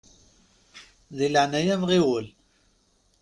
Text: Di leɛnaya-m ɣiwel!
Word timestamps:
Di 1.15 1.27
leɛnaya-m 1.33 1.83
ɣiwel! 1.89 2.27